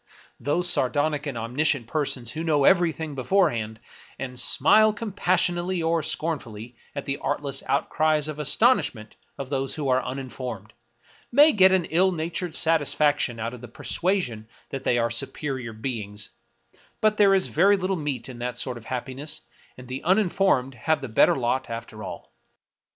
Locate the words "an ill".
11.71-12.11